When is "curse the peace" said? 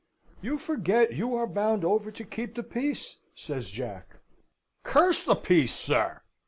4.81-5.75